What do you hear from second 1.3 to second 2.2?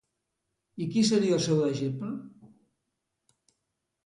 el seu deixeble?